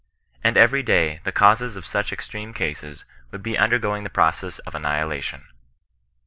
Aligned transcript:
And 0.43 0.57
every 0.57 0.83
^ay 0.83 1.21
the 1.21 1.31
causes 1.31 1.75
of 1.75 1.85
such 1.85 2.11
extreme 2.11 2.55
cases 2.55 3.05
would 3.29 3.43
be 3.43 3.55
undergo 3.55 3.95
ing 3.95 4.03
the 4.03 4.09
process 4.09 4.57
of 4.57 4.73
annihilation. 4.73 5.45